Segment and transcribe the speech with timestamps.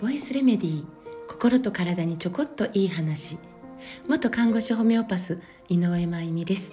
[0.00, 0.86] ボイスレメディー
[1.28, 3.36] 心と体にちょこっといい話。
[4.08, 6.72] 元看護師ホメオパス井上真由美です。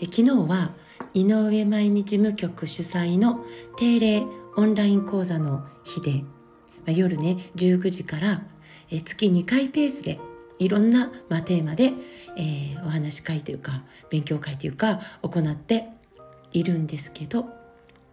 [0.00, 0.70] え昨日は
[1.12, 3.44] 井上真由美事務局主催の
[3.76, 4.22] 定例
[4.56, 6.28] オンライン講座の日で、ま
[6.86, 8.44] あ、夜ね19時から
[8.90, 10.18] え月2回ペースで
[10.58, 11.92] いろんな、まあ、テーマで、
[12.38, 15.88] えー、お話し会というか勉強会というか行って
[16.54, 17.62] いるんですけど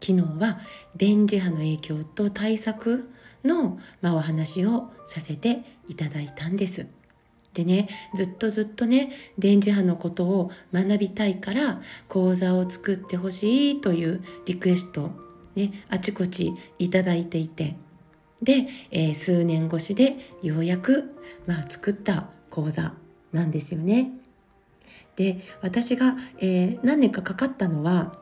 [0.02, 0.60] 昨日は
[0.96, 3.10] 電磁波の影響と対策
[3.44, 6.88] の、まあ、お話をさせていただいたんです。
[7.54, 15.12] でねずっとずっとね電磁波のことを学びたいから講座を作ってほしいというリクエスト
[15.56, 17.76] ねあちこちいただいていて
[18.42, 21.14] で、えー、数年越しでようやく、
[21.46, 22.94] まあ、作った講座
[23.34, 24.12] なんですよね。
[25.16, 28.18] で私が、えー、何年かかかったのは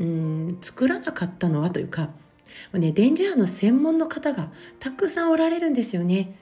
[0.00, 2.10] うん作らなかったのはというか
[2.72, 6.34] ね電磁波の専門の方がたくさんおられるんですよね。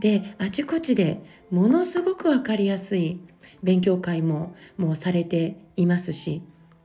[0.00, 3.20] であちこちでものすごく分かりやすい
[3.62, 6.42] 勉強会ももうされていますし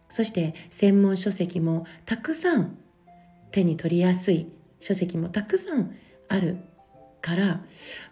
[0.09, 2.77] そして専門書籍もたくさん
[3.51, 4.47] 手に取りやすい
[4.79, 5.95] 書籍もたくさん
[6.27, 6.57] ある
[7.21, 7.61] から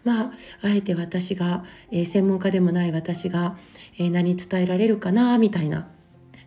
[0.02, 3.56] まああえて私が、えー、専門家でもない私が、
[3.98, 5.88] えー、何伝えられるかなみたいな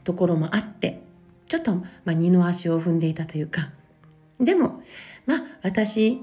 [0.03, 1.01] ところもあって
[1.51, 3.71] ちょっと、まあ、二の足を踏んでいたというか。
[4.39, 4.81] でも
[5.25, 6.21] まあ私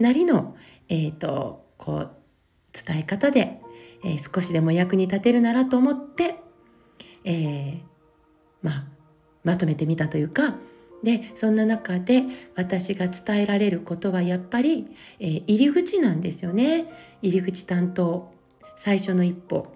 [0.00, 0.56] なりの、
[0.88, 2.10] えーと、こう
[2.72, 3.60] 伝え方で、
[4.04, 6.40] えー、少しでも役に立てるならと思って、
[7.22, 7.80] えー、
[8.62, 8.84] まあ
[9.44, 10.56] まとめてみたというか。
[11.04, 12.24] でそんな中で
[12.56, 14.86] 私が伝えられることはやっぱり、
[15.20, 16.86] えー、入り口なんですよね。
[17.22, 18.32] 入り口担当
[18.74, 19.68] 最初の一歩。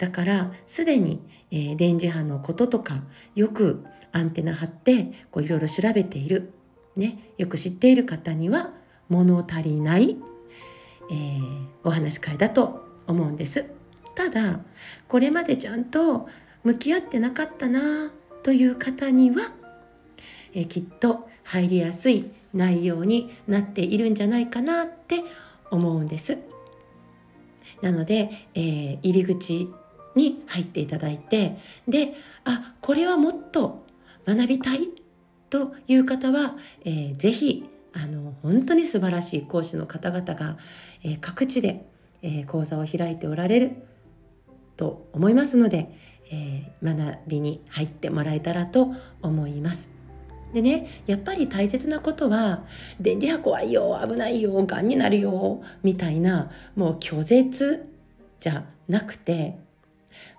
[0.00, 1.20] だからすでに、
[1.50, 3.02] えー、電磁波のこととか
[3.34, 6.54] よくアンテナ張ってこういろいろ調べている、
[6.96, 8.72] ね、よく知っている方には
[9.10, 10.16] 物足りない、
[11.10, 13.66] えー、お話し会だと思うんです。
[14.14, 14.60] ただ
[15.06, 16.28] これまでちゃんと
[16.64, 18.10] 向き合ってなかったな
[18.42, 19.52] という方には、
[20.54, 25.22] えー、きっと入りやすい内容になっているんじゃないかなって
[25.70, 26.38] 思うんです。
[27.82, 29.68] なので、えー、入り口
[30.14, 31.56] に入っていただいて
[31.88, 33.86] であこれはもっと
[34.26, 34.88] 学びたい
[35.50, 40.56] という方は、えー、ぜひあの本当に素晴らしい講師の方々が、
[41.02, 41.86] えー、各地で、
[42.22, 43.72] えー、講座を開いておられる
[44.76, 45.90] と思いますので、
[46.30, 49.90] えー、学びに入ってもらえたらと思います。
[50.52, 52.64] でねやっぱり大切なことは
[53.00, 57.86] 「電磁波怖いよ危ないよがんになるよ」みたいなもう拒絶
[58.40, 59.58] じゃなくて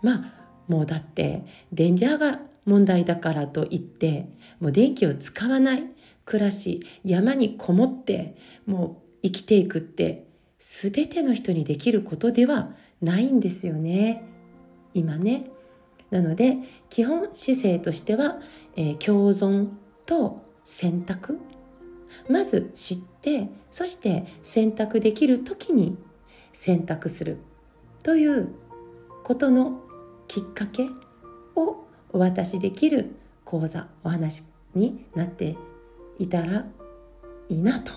[0.01, 0.33] まあ
[0.67, 4.27] もうだって電磁波が問題だからといって
[4.59, 5.83] もう電気を使わない。
[6.23, 10.27] 暮らし山にこもってもう生きていくって
[10.59, 14.23] 全ての人にできることではないんですよね。
[14.93, 15.49] 今ね。
[16.11, 16.57] なので
[16.89, 18.39] 基本姿勢としては、
[18.75, 19.69] えー、共存
[20.05, 21.39] と選択。
[22.29, 25.97] まず知ってそして選択できる時に
[26.51, 27.37] 選択する。
[28.03, 28.49] という
[29.23, 29.81] ことの
[30.27, 30.89] きっかけ
[31.55, 33.15] をお渡しできる
[33.45, 34.43] 講座お話
[34.75, 35.57] になって
[36.17, 36.65] いたら
[37.49, 37.93] いいなと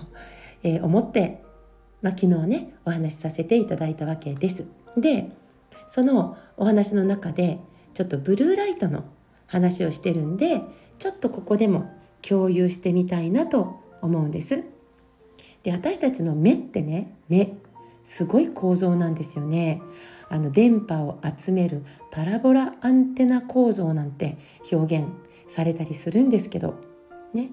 [0.83, 1.43] 思って、
[2.01, 4.65] まあ、昨日ねお話しさせていただいたわけです。
[4.97, 5.31] で
[5.87, 7.59] そのお話の中で
[7.93, 9.05] ちょっとブルーライトの
[9.47, 10.61] 話をしてるんで
[10.97, 11.91] ちょっとここでも
[12.21, 14.63] 共有してみたいなと思うんです。
[15.63, 17.53] で私たちの目ってね目
[18.05, 19.81] すごい構造なんですよね。
[20.29, 24.37] あの電波を集めるパラボラアンテナ構造なんて
[24.71, 25.07] 表現
[25.47, 26.75] されたりするんですけど
[27.33, 27.49] ね、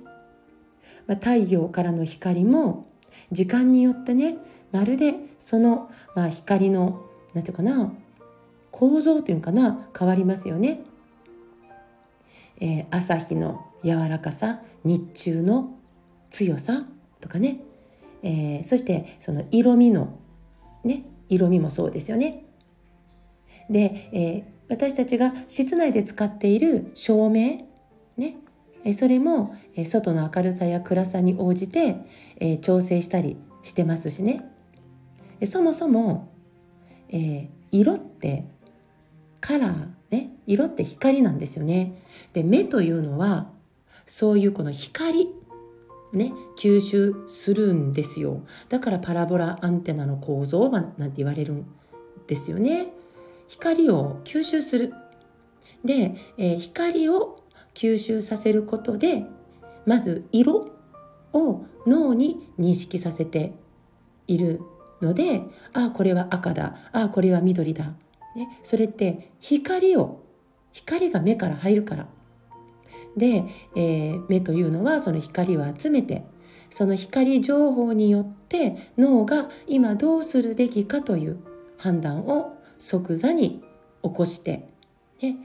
[1.06, 2.86] まあ、太陽からの光も
[3.30, 4.36] 時間によってね
[4.72, 7.92] まるでその、まあ、光の何て言うかな
[8.70, 10.82] 構造というかな変わりますよね。
[12.60, 15.74] えー、朝日の柔らかさ日中の
[16.30, 16.84] 強さ
[17.20, 17.60] とかね、
[18.22, 20.18] えー、そしてその色味の
[20.84, 22.44] ね色味もそうですよね。
[23.70, 27.66] で、えー、私たちが室内で使っている照明
[28.16, 28.36] ね
[28.94, 31.96] それも外の明るさや暗さに応じて、
[32.40, 34.44] えー、調整したりしてますしね
[35.44, 36.32] そもそも、
[37.08, 38.44] えー、色って
[39.40, 42.02] カラーね色って光なんですよね
[42.32, 43.50] で目というのは
[44.04, 45.28] そういうこの光
[46.12, 48.42] ね吸収するんですよ。
[48.68, 51.66] だからパラボラアンテナの構造はなんて言われるん
[52.26, 52.92] ですよね。
[53.48, 54.94] 光を吸収する。
[55.84, 57.42] で、えー、光を
[57.74, 59.24] 吸収させることで
[59.86, 60.70] まず色
[61.32, 63.52] を脳に認識させて
[64.26, 64.60] いる
[65.00, 65.42] ので
[65.72, 66.76] ああこれは赤だ。
[66.92, 67.92] ああこれは緑だ、
[68.36, 70.22] ね、それって光を
[70.72, 72.06] 光が目から入るから。
[73.16, 73.44] で、
[73.74, 76.24] えー、目というのはその光を集めて
[76.70, 81.38] その光情報によって脳が今どうするべきかという
[81.78, 83.62] 判断を即座に
[84.02, 84.68] 起こして、
[85.20, 85.36] ね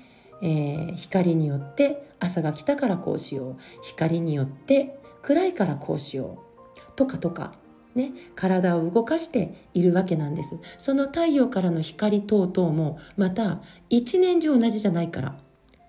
[0.42, 6.42] えー、光によって朝が来たからこうしよう光によって暗いからこうしよ
[6.76, 7.54] うとかとか
[7.98, 10.60] ね、体を動かしているわけなんです。
[10.78, 13.60] その太陽からの光等々もまた
[13.90, 15.36] 一年中同じじゃないから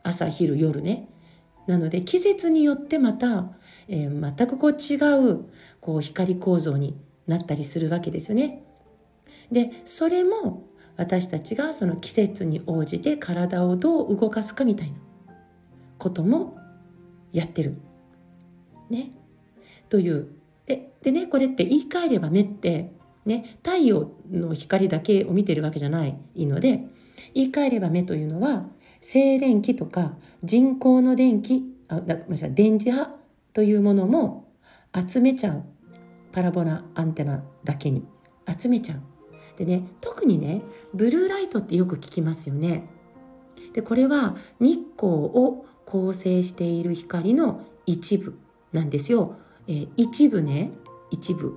[0.03, 1.07] 朝昼夜ね
[1.69, 3.51] なので季節によってまた、
[3.89, 4.97] えー、全くこう違
[5.33, 5.45] う
[5.81, 8.65] こう光構造になったりするわけですよね。
[9.53, 10.67] でそれも
[10.97, 14.97] 私たちがその季節に応じて体をどう動かすかみたいな
[15.99, 16.59] ことも
[17.33, 17.77] やってる。
[18.89, 19.11] ね。
[19.91, 20.29] という
[20.65, 22.91] ででねこれって言い換えれば目って
[23.27, 26.81] ね太陽の光だけを見てるわけじゃないので
[27.35, 28.65] 言い換えれば目というのは
[29.01, 30.13] 静電気とか
[30.43, 33.15] 人工の電気あごめんなさい電磁波
[33.53, 34.49] というものも
[34.95, 35.65] 集めちゃう
[36.33, 38.07] パラボラアンテナだけに
[38.47, 39.01] 集めちゃう。
[39.57, 40.63] でね特にね
[40.95, 42.89] ブルーライトってよく聞きますよね。
[43.73, 48.39] でこれは日光を構成している光の一部
[48.73, 49.37] なんですよ。
[49.67, 50.73] えー、一部ね
[51.11, 51.55] 一部。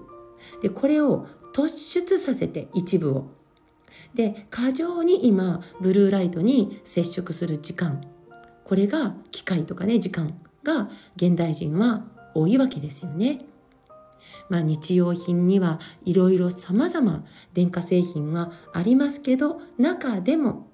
[0.61, 3.27] でこれを突出させて一部を
[4.15, 8.03] で過剰に今ブルーライトに接触する時間
[8.63, 13.41] これが機械とかね時間が現代人は多いわけですよね。
[14.49, 20.67] まあ、日用品にはいろいろ様々電化製品はありますけど中でも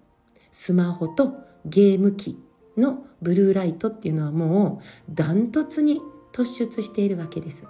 [0.51, 1.35] スマホと
[1.65, 2.37] ゲーム機
[2.75, 6.01] のブルーライトっていうのはもうダントツに
[6.31, 7.65] 突出しているわけです。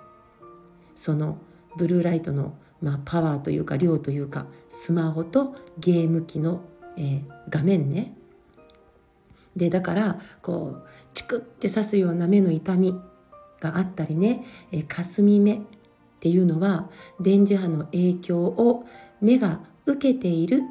[0.96, 1.38] その
[1.78, 6.62] ブルーライトのまあ、パワーというか量というかスマホとゲーム機の、
[6.98, 8.14] えー、画面ね。
[9.56, 12.96] でだからこうチクって刺すような目の痛み
[13.60, 15.60] があったりね、えー、霞目っ
[16.20, 16.90] ていうのは
[17.20, 18.86] 電磁波の影響を
[19.20, 20.62] 目が受けている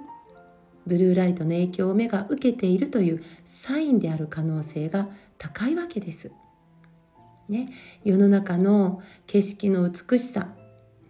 [0.86, 6.30] ブルーライトの影響を目が受けているというサインである可能性が高いわけです。
[7.48, 7.70] ね、
[8.04, 10.48] 世の中の景色の美しさ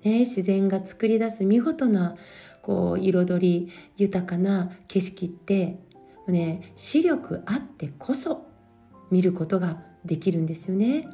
[0.06, 2.14] ね、自然が作り出す見事な
[2.62, 5.80] こう彩り豊かな景色って
[6.28, 8.46] ね視力あってこそ
[9.10, 11.08] 見ることができるんですよね。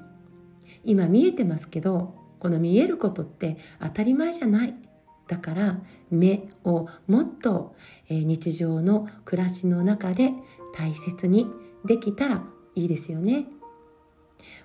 [0.85, 4.75] 今見えてますけどこの見えることって当たり前じゃない。
[5.27, 5.79] だから
[6.11, 7.75] 目をもっと、
[8.11, 10.33] 日常の暮らしの中で
[10.77, 11.47] 大切に
[11.87, 12.45] できたら
[12.75, 13.47] いいですよね。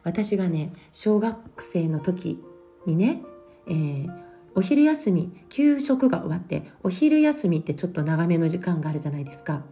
[0.03, 2.43] 私がね小学生の時
[2.85, 3.21] にね
[3.67, 4.11] えー、
[4.55, 9.63] お昼休み給食が終わってお昼休みってちょっと長めの時間があるじゃないですか。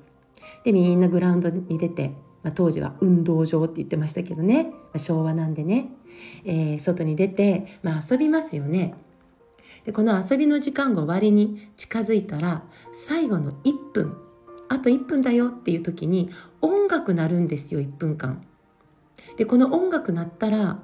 [0.63, 2.09] でみんなグラウンドに出て、
[2.43, 5.89] まあ、当時は運動場って言ってましたけどね、まあ、昭和なんでね、
[6.43, 8.93] えー、外に出て、まあ、遊びますよね。
[9.85, 14.17] でこの遊びの時間が終わりに近づいたら最後の1分
[14.67, 16.29] あと1分だよっていう時に
[16.61, 18.43] 音楽鳴るんですよ1分間。
[19.37, 20.79] でこの音楽鳴ったら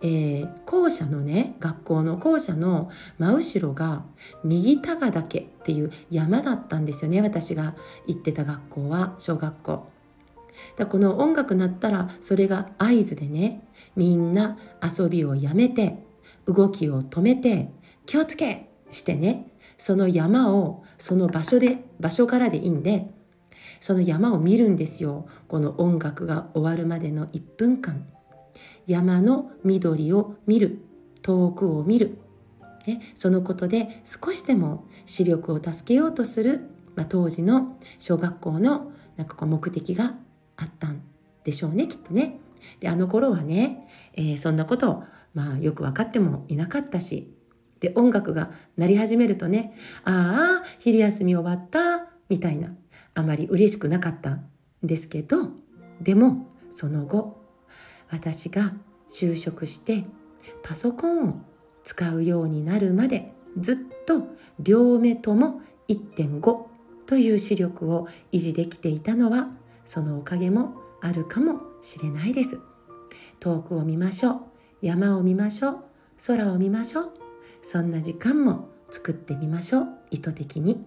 [0.00, 4.04] えー、校舎のね学校の校舎の真後ろが
[4.44, 7.74] 右田ヶ岳っていう山だったんですよね私が
[8.06, 9.88] 行ってた学校は小学校。
[10.76, 16.02] だこの音楽鳴ったらそれが合図でねみんな遊びをやめて
[16.46, 17.70] 動きを止めて
[18.06, 23.08] 気をつけしてねその山をその場所で場所からでいいんで
[23.80, 28.06] その山を見るんですよこの音楽が終わるまでの1分間。
[28.86, 30.78] 山の緑を見る。
[31.22, 32.18] 遠くを見る、
[32.86, 36.62] ね、そのことで少しでも視力を助けようとする、
[36.96, 40.14] まあ、当時の小学校のなんかこう目的が
[40.56, 41.02] あったん
[41.44, 42.38] でしょうねきっとね。
[42.80, 47.34] であの頃はね、えー、そんなことをまあよく分かってもいなかったし。
[47.80, 49.72] で音楽が鳴り始めるとね
[50.02, 52.74] ああ昼休み終わったみたいな。
[53.14, 54.48] あまり嬉しくなかったん
[54.82, 55.50] ですけど
[56.00, 57.37] でもその後
[58.10, 58.74] 私が
[59.08, 60.04] 就職して
[60.62, 61.34] パソコンを
[61.82, 66.66] 使うようになるまでずっと両目とも1.5
[67.06, 69.48] という視力を維持できていたのは
[69.84, 72.58] そのおかげもあるかもしれないです。
[73.40, 74.40] 遠くを見ましょう
[74.82, 75.84] 山を見ましょう
[76.26, 77.12] 空を見ましょう
[77.62, 80.84] そんな時間も作ってみましょう意図的に。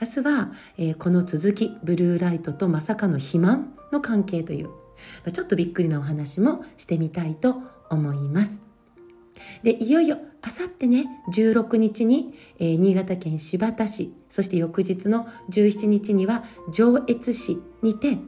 [0.00, 4.70] 明日は、えー、この続きブルーライトとまさかの肥満の関係という
[5.32, 7.56] ちょっとびっくりなお話もしてみたいと
[7.90, 8.62] 思います。
[9.62, 18.18] でいよいよあさってね16日に、えー、新潟県新発田市そして翌日の17日には上越市にて、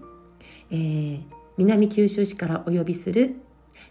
[0.70, 1.20] えー、
[1.56, 3.36] 南九州市からお呼びする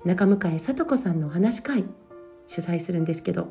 [0.05, 1.85] 中向井聡子さんのお話会
[2.45, 3.49] 主催するんですけど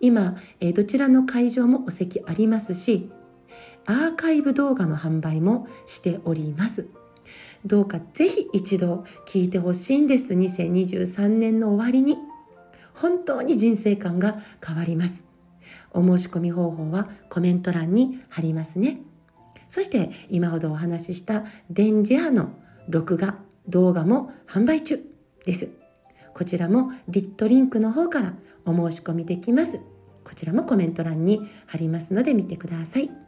[0.00, 3.10] 今、えー、どちらの会場もお席ありますし
[3.86, 6.88] アーカイブ動画の販売もしております。
[7.64, 10.34] どうかぜひ一度聞いてほしいんです。
[10.34, 12.16] 2023年の終わりに。
[12.94, 15.24] 本当に人生観が変わります。
[15.92, 19.00] お申し込み方法はコメント欄に貼りますね。
[19.68, 22.50] そして今ほどお話しした電磁波の
[22.88, 23.36] 録画
[23.68, 25.00] 動画も販売中
[25.44, 25.68] です。
[26.34, 29.80] こちらもリットリンクの方からお申し込みできます。
[30.24, 33.27] こちらもコメント欄に貼りますので見てください。